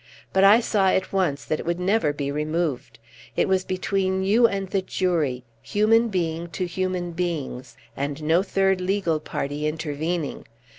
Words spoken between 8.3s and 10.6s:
third legal party intervening.